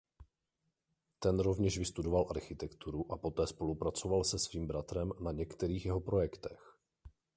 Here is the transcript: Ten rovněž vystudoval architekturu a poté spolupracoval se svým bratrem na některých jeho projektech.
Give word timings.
Ten 1.19 1.39
rovněž 1.39 1.77
vystudoval 1.77 2.27
architekturu 2.29 3.11
a 3.11 3.17
poté 3.17 3.47
spolupracoval 3.47 4.23
se 4.23 4.39
svým 4.39 4.67
bratrem 4.67 5.11
na 5.19 5.31
některých 5.31 5.85
jeho 5.85 6.01
projektech. 6.01 6.77